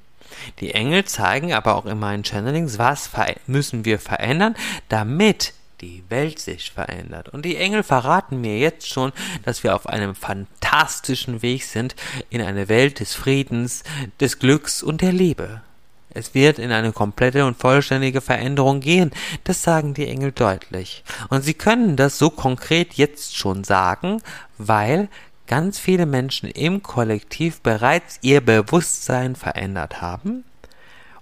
Die 0.61 0.75
Engel 0.75 1.05
zeigen 1.05 1.53
aber 1.53 1.77
auch 1.77 1.87
immer 1.87 2.15
in 2.15 2.25
Channelings, 2.25 2.79
was 2.79 3.11
müssen 3.47 3.85
wir 3.85 3.99
verändern, 3.99 4.55
damit 4.89 5.55
die 5.81 6.03
Welt 6.09 6.39
sich 6.39 6.73
verändert. 6.73 7.29
Und 7.29 7.45
die 7.45 7.57
Engel 7.57 7.83
verraten 7.83 8.41
mir 8.41 8.59
jetzt 8.59 8.89
schon, 8.89 9.13
dass 9.45 9.63
wir 9.63 9.75
auf 9.75 9.87
einem 9.87 10.15
fantastischen 10.15 11.43
Weg 11.43 11.65
sind 11.65 11.95
in 12.31 12.41
eine 12.43 12.69
Welt 12.69 13.01
des 13.01 13.15
Friedens, 13.15 13.85
des 14.21 14.39
Glücks 14.39 14.83
und 14.83 15.03
der 15.03 15.13
Liebe. 15.13 15.63
Es 16.11 16.35
wird 16.35 16.59
in 16.59 16.73
eine 16.73 16.93
komplette 16.93 17.45
und 17.45 17.59
vollständige 17.59 18.21
Veränderung 18.21 18.81
gehen. 18.81 19.13
Das 19.45 19.63
sagen 19.63 19.95
die 19.95 20.09
Engel 20.09 20.33
deutlich. 20.33 21.05
Und 21.29 21.43
sie 21.43 21.55
können 21.55 21.97
das 21.97 22.19
so 22.19 22.31
konkret 22.31 22.95
jetzt 22.95 23.37
schon 23.37 23.63
sagen, 23.63 24.21
weil 24.57 25.09
ganz 25.49 25.81
viele 25.81 26.07
Menschen 26.07 26.49
im 26.51 26.83
Kollektiv 26.83 27.61
bereits 27.63 28.19
ihr 28.23 28.41
Bewusstsein 28.41 29.35
verändert 29.35 30.01
haben 30.01 30.45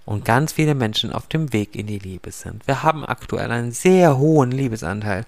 und 0.05 0.23
ganz 0.23 0.53
viele 0.53 0.75
Menschen 0.75 1.11
auf 1.11 1.27
dem 1.27 1.51
Weg 1.51 1.75
in 1.75 1.87
die 1.87 1.99
Liebe 1.99 2.31
sind. 2.31 2.67
Wir 2.67 2.83
haben 2.83 3.03
aktuell 3.03 3.51
einen 3.51 3.71
sehr 3.71 4.17
hohen 4.17 4.51
Liebesanteil 4.51 5.25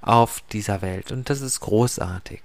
auf 0.00 0.42
dieser 0.52 0.82
Welt 0.82 1.10
und 1.10 1.28
das 1.28 1.40
ist 1.40 1.60
großartig. 1.60 2.42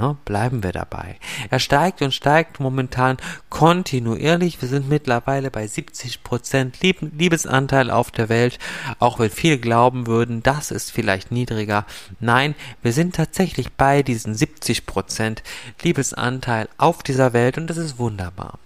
Ne, 0.00 0.16
bleiben 0.24 0.62
wir 0.62 0.72
dabei. 0.72 1.16
Er 1.50 1.58
steigt 1.58 2.00
und 2.00 2.14
steigt 2.14 2.58
momentan 2.58 3.18
kontinuierlich. 3.50 4.62
Wir 4.62 4.68
sind 4.68 4.88
mittlerweile 4.88 5.50
bei 5.50 5.66
70 5.66 6.24
Prozent 6.24 6.78
Liebesanteil 6.80 7.90
auf 7.90 8.10
der 8.10 8.30
Welt. 8.30 8.58
Auch 8.98 9.18
wenn 9.18 9.28
viele 9.28 9.58
glauben 9.58 10.06
würden, 10.06 10.42
das 10.42 10.70
ist 10.70 10.90
vielleicht 10.90 11.30
niedriger. 11.30 11.84
Nein, 12.18 12.54
wir 12.80 12.94
sind 12.94 13.14
tatsächlich 13.14 13.72
bei 13.72 14.02
diesen 14.02 14.34
70 14.34 14.86
Prozent 14.86 15.42
Liebesanteil 15.82 16.70
auf 16.78 17.02
dieser 17.02 17.34
Welt 17.34 17.58
und 17.58 17.66
das 17.66 17.76
ist 17.76 17.98
wunderbar. 17.98 18.58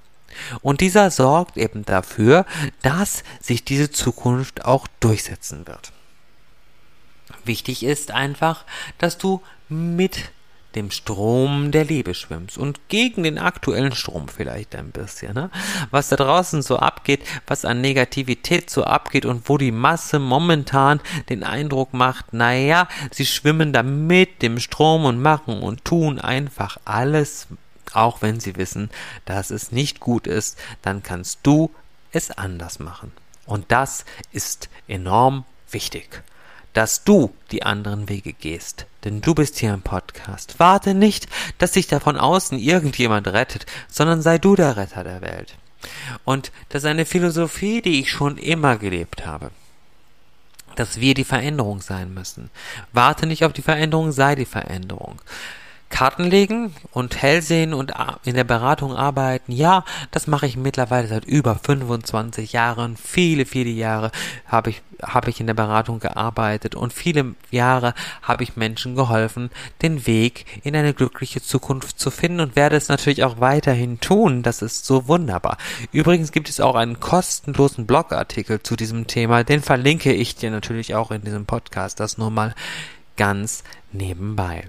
Und 0.63 0.83
dieser 0.83 1.11
sorgt 1.11 1.57
eben 1.57 1.85
dafür, 1.85 2.47
dass 2.83 3.25
sich 3.41 3.65
diese 3.65 3.91
Zukunft 3.91 4.65
auch 4.65 4.87
durchsetzen 5.01 5.67
wird. 5.67 5.91
Wichtig 7.45 7.83
ist 7.83 8.13
einfach, 8.13 8.65
dass 8.99 9.19
du 9.19 9.43
mit 9.69 10.31
dem 10.75 10.91
Strom 10.91 11.71
der 11.71 11.85
Liebe 11.85 12.15
schwimmst 12.15 12.59
und 12.59 12.89
gegen 12.89 13.23
den 13.23 13.39
aktuellen 13.39 13.95
Strom 13.95 14.29
vielleicht 14.29 14.75
ein 14.75 14.91
bisschen, 14.91 15.35
ne? 15.35 15.51
Was 15.91 16.09
da 16.09 16.17
draußen 16.17 16.63
so 16.63 16.79
abgeht, 16.79 17.21
was 17.47 17.65
an 17.65 17.81
Negativität 17.81 18.71
so 18.71 18.85
abgeht 18.85 19.25
und 19.25 19.49
wo 19.49 19.59
die 19.59 19.73
Masse 19.73 20.19
momentan 20.19 21.01
den 21.29 21.45
Eindruck 21.45 21.95
macht, 21.95 22.33
naja, 22.33 22.89
sie 23.11 23.27
schwimmen 23.27 23.73
da 23.73 23.83
mit 23.83 24.43
dem 24.43 24.59
Strom 24.59 25.05
und 25.05 25.21
machen 25.21 25.61
und 25.61 25.85
tun 25.85 26.19
einfach 26.19 26.79
alles, 26.85 27.47
auch 27.93 28.23
wenn 28.23 28.41
sie 28.41 28.57
wissen, 28.57 28.91
dass 29.25 29.51
es 29.51 29.73
nicht 29.73 30.01
gut 30.01 30.27
ist, 30.27 30.59
dann 30.83 31.03
kannst 31.03 31.41
du 31.43 31.71
es 32.13 32.31
anders 32.31 32.79
machen. 32.79 33.13
Und 33.47 33.71
das 33.71 34.05
ist 34.33 34.69
enorm 34.89 35.45
wichtig 35.71 36.23
dass 36.75 37.05
du 37.05 37.33
die 37.51 37.63
anderen 37.63 38.09
Wege 38.09 38.33
gehst. 38.33 38.87
Denn 39.05 39.21
du 39.21 39.35
bist 39.35 39.59
hier 39.59 39.73
im 39.73 39.83
Podcast. 39.83 40.57
Warte 40.59 40.93
nicht, 40.95 41.27
dass 41.59 41.73
dich 41.73 41.87
da 41.87 42.01
von 42.01 42.19
außen 42.19 42.59
irgendjemand 42.59 43.29
rettet, 43.29 43.65
sondern 43.89 44.21
sei 44.21 44.39
du 44.39 44.55
der 44.57 44.77
Retter 44.77 45.05
der 45.05 45.23
Welt. 45.23 45.57
Und 46.25 46.53
das 46.71 46.83
ist 46.83 46.89
eine 46.89 47.07
Philosophie, 47.07 47.81
die 47.81 48.01
ich 48.01 48.11
schon 48.11 48.37
immer 48.37 48.77
gelebt 48.77 49.27
habe. 49.27 49.51
Dass 50.77 51.01
wir 51.01 51.15
die 51.15 51.25
Veränderung 51.25 51.81
sein 51.81 52.13
müssen. 52.13 52.51
Warte 52.93 53.27
nicht 53.27 53.45
auf 53.45 53.53
die 53.53 53.63
Veränderung, 53.63 54.11
sei 54.13 54.35
die 54.35 54.45
Veränderung. 54.45 55.21
Karten 55.95 56.25
legen 56.25 56.75
und 56.91 57.23
hell 57.23 57.41
sehen 57.41 57.73
und 57.73 57.93
in 58.25 58.35
der 58.35 58.43
Beratung 58.43 58.97
arbeiten, 58.97 59.53
ja, 59.53 59.85
das 60.11 60.27
mache 60.27 60.45
ich 60.45 60.57
mittlerweile 60.57 61.07
seit 61.07 61.25
über 61.25 61.55
25 61.55 62.53
Jahren. 62.53 62.97
Viele, 62.97 63.47
viele 63.47 63.71
Jahre 63.71 64.11
habe 64.45 64.71
ich, 64.71 64.83
habe 65.01 65.31
ich 65.31 65.39
in 65.39 65.47
der 65.47 65.55
Beratung 65.55 66.01
gearbeitet 66.01 66.75
und 66.75 66.93
viele 66.93 67.37
Jahre 67.53 67.95
habe 68.23 68.43
ich 68.43 68.57
Menschen 68.57 68.97
geholfen, 68.97 69.51
den 69.83 70.05
Weg 70.05 70.47
in 70.65 70.75
eine 70.75 70.95
glückliche 70.95 71.41
Zukunft 71.41 72.01
zu 72.01 72.11
finden 72.11 72.41
und 72.41 72.57
werde 72.57 72.75
es 72.75 72.89
natürlich 72.89 73.23
auch 73.23 73.39
weiterhin 73.39 74.01
tun. 74.01 74.43
Das 74.43 74.63
ist 74.63 74.87
so 74.87 75.07
wunderbar. 75.07 75.59
Übrigens 75.93 76.33
gibt 76.33 76.49
es 76.49 76.59
auch 76.59 76.75
einen 76.75 76.99
kostenlosen 76.99 77.87
Blogartikel 77.87 78.61
zu 78.61 78.75
diesem 78.75 79.07
Thema. 79.07 79.45
Den 79.45 79.63
verlinke 79.63 80.13
ich 80.13 80.35
dir 80.35 80.51
natürlich 80.51 80.97
auch 80.97 81.13
in 81.13 81.23
diesem 81.23 81.47
Podcast. 81.47 82.01
Das 82.01 82.19
nur 82.19 82.33
mal 82.33 82.53
ganz 83.17 83.63
nebenbei. 83.93 84.65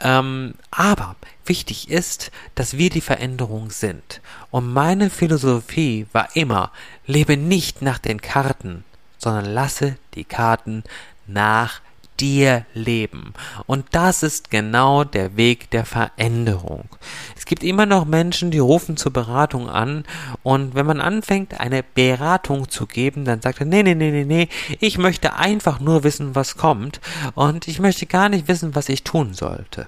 Ähm, 0.00 0.54
aber 0.70 1.16
wichtig 1.46 1.90
ist, 1.90 2.30
dass 2.54 2.76
wir 2.76 2.90
die 2.90 3.00
Veränderung 3.00 3.70
sind. 3.70 4.20
Und 4.50 4.72
meine 4.72 5.10
Philosophie 5.10 6.06
war 6.12 6.34
immer, 6.34 6.72
lebe 7.06 7.36
nicht 7.36 7.82
nach 7.82 7.98
den 7.98 8.20
Karten, 8.20 8.84
sondern 9.18 9.46
lasse 9.46 9.96
die 10.14 10.24
Karten 10.24 10.84
nach 11.26 11.80
dir 12.20 12.64
leben. 12.74 13.34
Und 13.66 13.86
das 13.92 14.22
ist 14.22 14.50
genau 14.50 15.04
der 15.04 15.36
Weg 15.36 15.70
der 15.70 15.84
Veränderung. 15.84 16.88
Es 17.36 17.44
gibt 17.44 17.64
immer 17.64 17.86
noch 17.86 18.04
Menschen, 18.04 18.50
die 18.50 18.58
rufen 18.58 18.96
zur 18.96 19.12
Beratung 19.12 19.68
an 19.68 20.04
und 20.42 20.74
wenn 20.74 20.86
man 20.86 21.00
anfängt, 21.00 21.60
eine 21.60 21.82
Beratung 21.82 22.68
zu 22.68 22.86
geben, 22.86 23.24
dann 23.24 23.40
sagt 23.40 23.60
er, 23.60 23.66
nee, 23.66 23.82
nee, 23.82 23.94
nee, 23.94 24.10
nee, 24.10 24.24
nee, 24.24 24.48
ich 24.80 24.98
möchte 24.98 25.36
einfach 25.36 25.80
nur 25.80 26.04
wissen, 26.04 26.34
was 26.34 26.56
kommt 26.56 27.00
und 27.34 27.68
ich 27.68 27.80
möchte 27.80 28.06
gar 28.06 28.28
nicht 28.28 28.48
wissen, 28.48 28.74
was 28.74 28.88
ich 28.88 29.04
tun 29.04 29.34
sollte. 29.34 29.86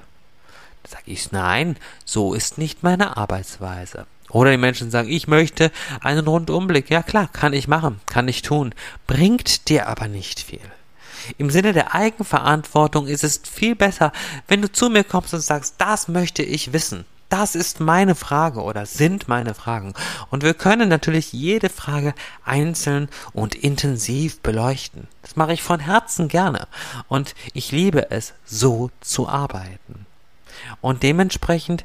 Da 0.83 0.91
sage 0.91 1.05
ich, 1.07 1.33
nein, 1.33 1.77
so 2.05 2.35
ist 2.35 2.59
nicht 2.59 2.83
meine 2.83 3.17
Arbeitsweise. 3.17 4.07
Oder 4.31 4.51
die 4.51 4.57
Menschen 4.57 4.91
sagen, 4.91 5.09
ich 5.09 5.29
möchte 5.29 5.71
einen 6.01 6.27
Rundumblick. 6.27 6.91
Ja 6.91 7.03
klar, 7.03 7.29
kann 7.33 7.53
ich 7.53 7.69
machen, 7.69 8.01
kann 8.07 8.29
ich 8.29 8.43
tun. 8.43 8.75
Bringt 9.07 9.69
dir 9.69 9.89
aber 9.89 10.09
nicht 10.09 10.41
viel. 10.41 10.61
Im 11.39 11.51
Sinne 11.51 11.73
der 11.73 11.95
Eigenverantwortung 11.95 13.07
ist 13.07 13.25
es 13.25 13.41
viel 13.43 13.75
besser, 13.75 14.13
wenn 14.49 14.63
du 14.63 14.71
zu 14.71 14.91
mir 14.91 15.05
kommst 15.05 15.35
und 15.35 15.41
sagst, 15.41 15.75
das 15.79 16.09
möchte 16.09 16.43
ich 16.43 16.73
wissen. 16.73 17.05
Das 17.29 17.57
ist 17.57 17.81
meine 17.81 18.15
Frage 18.15 18.63
oder 18.63 18.87
sind 18.87 19.27
meine 19.27 19.55
Fragen. 19.55 19.95
Und 20.31 20.45
wir 20.45 20.55
können 20.55 20.89
natürlich 20.89 21.33
jede 21.33 21.69
Frage 21.69 22.15
einzeln 22.45 23.09
und 23.33 23.57
intensiv 23.57 24.41
beleuchten. 24.41 25.09
Das 25.23 25.35
mache 25.35 25.53
ich 25.53 25.63
von 25.63 25.81
Herzen 25.81 26.29
gerne. 26.29 26.69
Und 27.09 27.35
ich 27.53 27.73
liebe 27.73 28.13
es, 28.13 28.33
so 28.45 28.91
zu 29.01 29.29
arbeiten. 29.29 30.07
Und 30.81 31.03
dementsprechend 31.03 31.85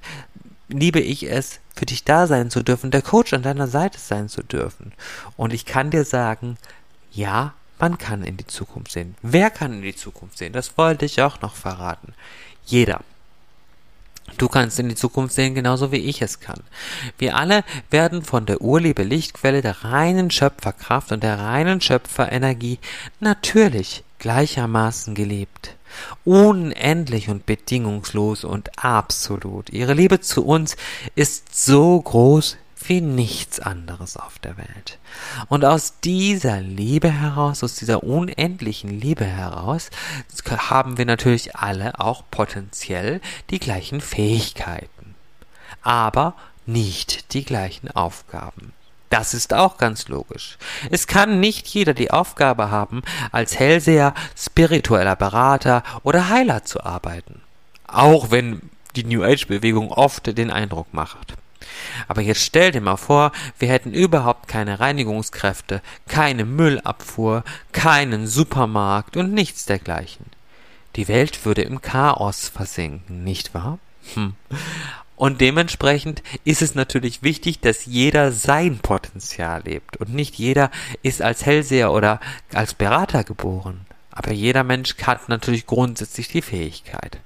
liebe 0.68 1.00
ich 1.00 1.30
es, 1.30 1.60
für 1.76 1.86
dich 1.86 2.04
da 2.04 2.28
sein 2.28 2.52
zu 2.52 2.62
dürfen, 2.62 2.92
der 2.92 3.02
Coach 3.02 3.34
an 3.34 3.42
deiner 3.42 3.68
Seite 3.68 3.98
sein 3.98 4.30
zu 4.30 4.44
dürfen. 4.44 4.94
Und 5.38 5.54
ich 5.54 5.66
kann 5.66 5.90
dir 5.90 6.06
sagen, 6.06 6.58
ja, 7.12 7.54
man 7.82 7.98
kann 7.98 8.24
in 8.24 8.38
die 8.38 8.48
Zukunft 8.48 8.92
sehen. 8.92 9.16
Wer 9.24 9.50
kann 9.50 9.74
in 9.74 9.82
die 9.82 9.96
Zukunft 9.96 10.38
sehen? 10.38 10.54
Das 10.54 10.78
wollte 10.78 11.06
ich 11.06 11.22
auch 11.22 11.42
noch 11.42 11.56
verraten. 11.56 12.14
Jeder. 12.66 13.02
Du 14.38 14.48
kannst 14.48 14.80
in 14.80 14.88
die 14.88 14.96
Zukunft 14.96 15.34
sehen, 15.34 15.56
genauso 15.56 15.92
wie 15.92 15.98
ich 15.98 16.22
es 16.22 16.40
kann. 16.40 16.62
Wir 17.18 17.36
alle 17.36 17.64
werden 17.90 18.24
von 18.24 18.46
der 18.46 18.62
Urliebe 18.62 19.04
Lichtquelle, 19.04 19.62
der 19.62 19.84
reinen 19.84 20.30
Schöpferkraft 20.30 21.12
und 21.12 21.24
der 21.24 21.40
reinen 21.40 21.82
Schöpferenergie 21.82 22.80
natürlich 23.20 24.04
gleichermaßen 24.20 25.16
gelebt. 25.16 25.76
Unendlich 26.24 27.30
und 27.30 27.48
bedingungslos 27.48 28.44
und 28.44 28.70
absolut. 28.78 29.72
Ihre 29.72 29.96
Liebe 29.96 30.22
zu 30.22 30.46
uns 30.46 30.78
ist 31.16 31.54
so 31.54 32.00
groß 32.00 32.58
wie 32.88 33.02
nichts 33.02 33.60
anderes 33.60 34.18
auf 34.18 34.40
der 34.40 34.58
Welt. 34.58 35.00
Und 35.50 35.66
aus 35.66 36.00
dieser 36.04 36.62
Liebe 36.62 37.12
heraus, 37.12 37.64
aus 37.64 37.76
dieser 37.76 38.04
unendlichen 38.04 39.00
Liebe 39.00 39.26
heraus, 39.26 39.90
haben 40.50 40.98
wir 40.98 41.06
natürlich 41.06 41.56
alle 41.56 42.00
auch 42.00 42.24
potenziell 42.32 43.22
die 43.50 43.60
gleichen 43.60 44.02
Fähigkeiten, 44.02 45.16
aber 45.82 46.36
nicht 46.66 47.34
die 47.34 47.44
gleichen 47.44 47.90
Aufgaben. 47.92 48.74
Das 49.10 49.34
ist 49.34 49.54
auch 49.54 49.78
ganz 49.78 50.08
logisch. 50.08 50.58
Es 50.90 51.06
kann 51.06 51.42
nicht 51.42 51.68
jeder 51.68 51.94
die 51.94 52.12
Aufgabe 52.12 52.72
haben, 52.72 53.02
als 53.34 53.60
Hellseher, 53.60 54.14
spiritueller 54.38 55.18
Berater 55.18 55.84
oder 56.04 56.30
Heiler 56.30 56.64
zu 56.64 56.82
arbeiten. 56.82 57.42
Auch 57.88 58.32
wenn 58.32 58.62
die 58.96 59.04
New 59.04 59.24
Age 59.24 59.48
Bewegung 59.48 59.92
oft 59.92 60.38
den 60.38 60.50
Eindruck 60.50 60.94
macht. 60.94 61.36
Aber 62.08 62.22
jetzt 62.22 62.42
stell 62.42 62.72
dir 62.72 62.82
mal 62.82 62.98
vor, 62.98 63.32
wir 63.60 63.70
hätten 63.70 63.94
überhaupt 63.94 64.48
keine 64.48 64.80
Reinigungskräfte, 64.80 65.82
keine 66.08 66.46
Müllabfuhr, 66.46 67.44
keinen 67.72 68.28
Supermarkt 68.28 69.18
und 69.18 69.34
nichts 69.34 69.66
dergleichen. 69.66 70.26
Die 70.96 71.08
Welt 71.08 71.46
würde 71.46 71.62
im 71.62 71.82
Chaos 71.82 72.50
versinken, 72.50 73.24
nicht 73.24 73.54
wahr? 73.54 73.80
Hm. 74.14 74.34
Und 75.16 75.40
dementsprechend 75.40 76.24
ist 76.46 76.64
es 76.64 76.74
natürlich 76.74 77.22
wichtig, 77.22 77.60
dass 77.60 77.86
jeder 77.86 78.32
sein 78.32 78.80
Potenzial 78.80 79.62
lebt. 79.64 79.98
Und 79.98 80.14
nicht 80.14 80.36
jeder 80.36 80.72
ist 81.04 81.22
als 81.22 81.46
Hellseher 81.46 81.92
oder 81.92 82.20
als 82.54 82.74
Berater 82.74 83.24
geboren. 83.24 83.86
Aber 84.10 84.32
jeder 84.32 84.64
Mensch 84.64 84.96
hat 85.04 85.30
natürlich 85.30 85.68
grundsätzlich 85.68 86.28
die 86.30 86.42
Fähigkeit. 86.42 87.20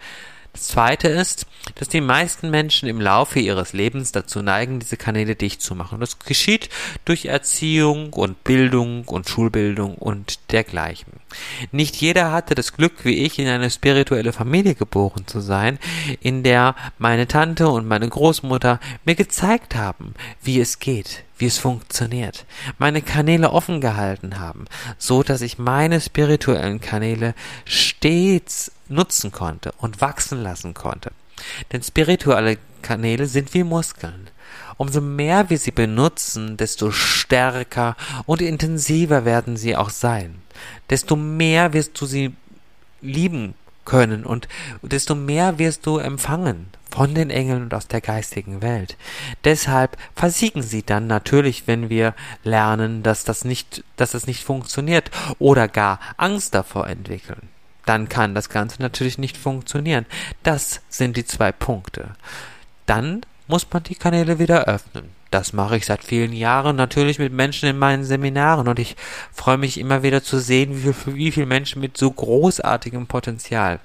Das 0.55 0.69
zweite 0.69 1.09
ist, 1.09 1.47
dass 1.75 1.89
die 1.89 1.99
meisten 1.99 2.49
Menschen 2.49 2.87
im 2.87 3.01
Laufe 3.01 3.41
ihres 3.41 3.73
Lebens 3.73 4.13
dazu 4.13 4.41
neigen, 4.41 4.79
diese 4.79 4.95
Kanäle 4.95 5.35
dicht 5.35 5.61
zu 5.61 5.75
machen. 5.75 5.99
Das 5.99 6.19
geschieht 6.19 6.69
durch 7.03 7.25
Erziehung 7.25 8.13
und 8.13 8.41
Bildung 8.45 9.03
und 9.03 9.27
Schulbildung 9.27 9.95
und 9.95 10.53
dergleichen. 10.53 11.11
Nicht 11.73 11.97
jeder 11.97 12.31
hatte 12.31 12.55
das 12.55 12.71
Glück, 12.71 13.03
wie 13.03 13.25
ich, 13.25 13.37
in 13.37 13.49
eine 13.49 13.69
spirituelle 13.69 14.31
Familie 14.31 14.75
geboren 14.75 15.27
zu 15.27 15.41
sein, 15.41 15.77
in 16.21 16.43
der 16.43 16.75
meine 16.97 17.27
Tante 17.27 17.67
und 17.67 17.85
meine 17.85 18.07
Großmutter 18.07 18.79
mir 19.03 19.15
gezeigt 19.15 19.75
haben, 19.75 20.13
wie 20.41 20.61
es 20.61 20.79
geht, 20.79 21.25
wie 21.37 21.47
es 21.47 21.57
funktioniert, 21.57 22.45
meine 22.77 23.01
Kanäle 23.01 23.51
offen 23.51 23.81
gehalten 23.81 24.39
haben, 24.39 24.67
so 24.97 25.21
dass 25.21 25.41
ich 25.41 25.57
meine 25.57 25.99
spirituellen 25.99 26.79
Kanäle 26.79 27.35
stets 27.65 28.71
nutzen 28.87 29.31
konnte 29.31 29.71
und 29.77 30.01
wachsen 30.01 30.41
lassen 30.41 30.73
konnte. 30.73 31.11
Denn 31.71 31.83
spirituelle 31.83 32.57
Kanäle 32.81 33.27
sind 33.27 33.53
wie 33.53 33.63
Muskeln. 33.63 34.29
Umso 34.77 35.01
mehr 35.01 35.49
wir 35.49 35.57
sie 35.57 35.71
benutzen, 35.71 36.57
desto 36.57 36.91
stärker 36.91 37.95
und 38.25 38.41
intensiver 38.41 39.25
werden 39.25 39.57
sie 39.57 39.75
auch 39.75 39.89
sein. 39.89 40.41
Desto 40.89 41.15
mehr 41.15 41.73
wirst 41.73 41.99
du 41.99 42.05
sie 42.05 42.35
lieben 43.01 43.55
können 43.85 44.25
und 44.25 44.47
desto 44.81 45.15
mehr 45.15 45.59
wirst 45.59 45.85
du 45.85 45.97
empfangen 45.97 46.67
von 46.91 47.13
den 47.13 47.29
Engeln 47.29 47.63
und 47.63 47.73
aus 47.73 47.87
der 47.87 48.01
geistigen 48.01 48.61
Welt. 48.61 48.97
Deshalb 49.43 49.97
versiegen 50.15 50.61
sie 50.61 50.83
dann 50.83 51.07
natürlich, 51.07 51.67
wenn 51.67 51.89
wir 51.89 52.15
lernen, 52.43 53.03
dass 53.03 53.23
das 53.23 53.45
nicht, 53.45 53.83
dass 53.97 54.11
das 54.11 54.27
nicht 54.27 54.43
funktioniert 54.43 55.11
oder 55.39 55.67
gar 55.67 55.99
Angst 56.17 56.55
davor 56.55 56.87
entwickeln. 56.87 57.49
Dann 57.85 58.09
kann 58.09 58.35
das 58.35 58.49
Ganze 58.49 58.81
natürlich 58.81 59.17
nicht 59.17 59.37
funktionieren. 59.37 60.05
Das 60.43 60.81
sind 60.89 61.17
die 61.17 61.25
zwei 61.25 61.51
Punkte. 61.51 62.15
Dann 62.85 63.21
muss 63.47 63.67
man 63.71 63.83
die 63.83 63.95
Kanäle 63.95 64.39
wieder 64.39 64.65
öffnen. 64.65 65.09
Das 65.31 65.53
mache 65.53 65.77
ich 65.77 65.85
seit 65.85 66.03
vielen 66.03 66.33
Jahren 66.33 66.75
natürlich 66.75 67.19
mit 67.19 67.33
Menschen 67.33 67.67
in 67.67 67.77
meinen 67.77 68.05
Seminaren 68.05 68.67
und 68.67 68.79
ich 68.79 68.95
freue 69.33 69.57
mich 69.57 69.79
immer 69.79 70.01
wieder 70.01 70.23
zu 70.23 70.39
sehen, 70.39 70.85
wie, 70.85 70.93
viel, 70.93 71.31
viele 71.31 71.45
Menschen 71.45 71.81
mit 71.81 71.97
so 71.97 72.09
großartigem 72.09 73.07
Potenzial 73.07 73.79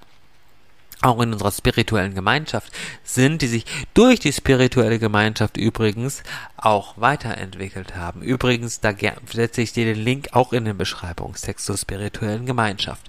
auch 1.02 1.20
in 1.20 1.32
unserer 1.32 1.52
spirituellen 1.52 2.14
Gemeinschaft 2.14 2.72
sind, 3.04 3.42
die 3.42 3.46
sich 3.46 3.64
durch 3.94 4.20
die 4.20 4.32
spirituelle 4.32 4.98
Gemeinschaft 4.98 5.56
übrigens 5.56 6.22
auch 6.56 6.94
weiterentwickelt 6.96 7.96
haben. 7.96 8.22
Übrigens, 8.22 8.80
da 8.80 8.92
setze 9.32 9.62
ich 9.62 9.72
dir 9.72 9.86
den 9.86 10.02
Link 10.02 10.28
auch 10.32 10.52
in 10.52 10.66
den 10.66 10.76
Beschreibungstext 10.76 11.64
zur 11.64 11.78
spirituellen 11.78 12.44
Gemeinschaft. 12.44 13.06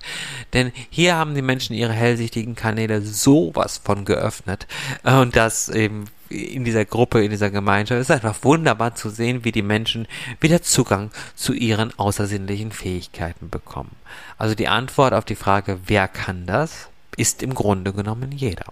Denn 0.54 0.72
hier 0.90 1.16
haben 1.16 1.36
die 1.36 1.42
Menschen 1.42 1.76
ihre 1.76 1.94
hellsichtigen 1.94 2.56
Kanäle 2.56 3.02
sowas 3.02 3.82
von 3.84 4.06
geöffnet 4.06 4.68
und 5.04 5.36
das 5.36 5.70
eben 5.70 6.06
in 6.30 6.64
dieser 6.64 6.86
Gruppe, 6.86 7.24
in 7.24 7.30
dieser 7.30 7.50
Gemeinschaft. 7.50 8.00
Ist 8.00 8.12
einfach 8.12 8.38
wunderbar 8.44 8.96
zu 8.96 9.10
sehen, 9.10 9.44
wie 9.44 9.52
die 9.52 9.62
Menschen 9.62 10.08
wieder 10.40 10.62
Zugang 10.62 11.12
zu 11.36 11.52
ihren 11.52 11.98
außersinnlichen 12.00 12.72
Fähigkeiten 12.72 13.50
bekommen. 13.50 13.96
Also 14.38 14.56
die 14.56 14.70
Antwort 14.70 15.14
auf 15.14 15.26
die 15.26 15.36
Frage, 15.36 15.80
wer 15.88 16.08
kann 16.08 16.46
das? 16.46 16.88
Ist 17.18 17.44
im 17.44 17.54
Grunde 17.54 17.94
genommen 17.94 18.32
jeder. 18.32 18.66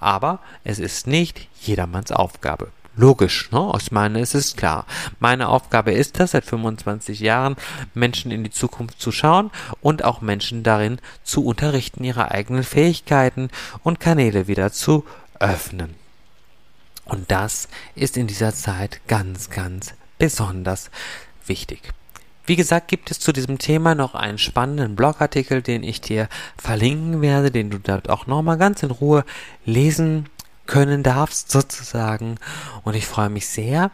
Aber 0.00 0.40
es 0.64 0.78
ist 0.78 1.06
nicht 1.06 1.48
jedermanns 1.60 2.12
Aufgabe. 2.12 2.70
Logisch, 2.96 3.50
ne? 3.50 3.72
Ich 3.76 3.90
meine, 3.90 4.20
es 4.20 4.34
ist 4.34 4.56
klar. 4.56 4.86
Meine 5.18 5.48
Aufgabe 5.48 5.92
ist 5.92 6.20
es, 6.20 6.30
seit 6.30 6.44
25 6.44 7.18
Jahren 7.18 7.56
Menschen 7.92 8.30
in 8.30 8.44
die 8.44 8.50
Zukunft 8.50 9.00
zu 9.00 9.10
schauen 9.10 9.50
und 9.80 10.04
auch 10.04 10.20
Menschen 10.20 10.62
darin 10.62 11.00
zu 11.24 11.44
unterrichten, 11.44 12.04
ihre 12.04 12.30
eigenen 12.30 12.62
Fähigkeiten 12.62 13.50
und 13.82 13.98
Kanäle 13.98 14.46
wieder 14.46 14.70
zu 14.70 15.04
öffnen. 15.40 15.96
Und 17.04 17.30
das 17.32 17.68
ist 17.96 18.16
in 18.16 18.28
dieser 18.28 18.54
Zeit 18.54 19.00
ganz, 19.08 19.50
ganz 19.50 19.94
besonders 20.18 20.90
wichtig. 21.46 21.92
Wie 22.46 22.56
gesagt, 22.56 22.88
gibt 22.88 23.10
es 23.10 23.20
zu 23.20 23.32
diesem 23.32 23.58
Thema 23.58 23.94
noch 23.94 24.14
einen 24.14 24.38
spannenden 24.38 24.96
Blogartikel, 24.96 25.62
den 25.62 25.82
ich 25.82 26.00
dir 26.00 26.28
verlinken 26.58 27.22
werde, 27.22 27.50
den 27.50 27.70
du 27.70 27.78
dort 27.78 28.10
auch 28.10 28.26
nochmal 28.26 28.58
ganz 28.58 28.82
in 28.82 28.90
Ruhe 28.90 29.24
lesen 29.64 30.28
können 30.66 31.02
darfst, 31.02 31.50
sozusagen. 31.50 32.36
Und 32.82 32.94
ich 32.94 33.06
freue 33.06 33.30
mich 33.30 33.46
sehr, 33.46 33.90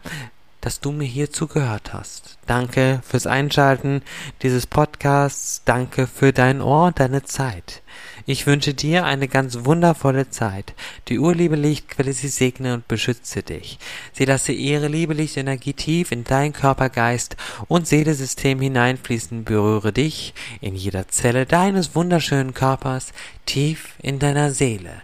dass 0.61 0.79
du 0.79 0.91
mir 0.91 1.05
hier 1.05 1.31
zugehört 1.31 1.93
hast. 1.93 2.37
Danke 2.45 3.01
fürs 3.05 3.27
Einschalten 3.27 4.01
dieses 4.41 4.67
Podcasts. 4.67 5.63
Danke 5.65 6.07
für 6.07 6.31
dein 6.31 6.61
Ohr 6.61 6.87
und 6.87 6.99
deine 6.99 7.23
Zeit. 7.23 7.81
Ich 8.25 8.45
wünsche 8.45 8.73
dir 8.73 9.05
eine 9.05 9.27
ganz 9.27 9.65
wundervolle 9.65 10.29
Zeit. 10.29 10.73
Die 11.07 11.19
Urliebe 11.19 11.55
Lichtquelle, 11.55 12.13
sie 12.13 12.27
segne 12.27 12.75
und 12.75 12.87
beschütze 12.87 13.41
dich. 13.43 13.79
Sie 14.13 14.25
lasse 14.25 14.51
ihre 14.51 14.87
Liebe 14.87 15.13
Lichtenergie 15.13 15.73
tief 15.73 16.11
in 16.11 16.23
dein 16.23 16.53
Körper, 16.53 16.89
Geist 16.89 17.35
und 17.67 17.87
Seelesystem 17.87 18.61
hineinfließen, 18.61 19.43
berühre 19.43 19.91
dich 19.91 20.33
in 20.61 20.75
jeder 20.75 21.07
Zelle 21.07 21.45
deines 21.45 21.95
wunderschönen 21.95 22.53
Körpers 22.53 23.11
tief 23.45 23.95
in 24.01 24.19
deiner 24.19 24.51
Seele 24.51 25.01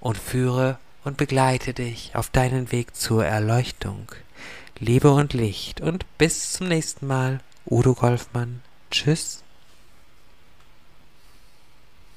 und 0.00 0.18
führe 0.18 0.78
und 1.04 1.16
begleite 1.16 1.72
dich 1.72 2.10
auf 2.14 2.28
deinen 2.28 2.72
Weg 2.72 2.94
zur 2.94 3.24
Erleuchtung. 3.24 4.06
Liebe 4.82 5.10
und 5.10 5.34
Licht 5.34 5.82
und 5.82 6.06
bis 6.16 6.52
zum 6.52 6.68
nächsten 6.68 7.06
Mal. 7.06 7.40
Udo 7.66 7.92
Golfmann. 7.92 8.62
Tschüss. 8.90 9.44